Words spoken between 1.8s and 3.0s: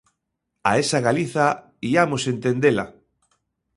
iamos entendela.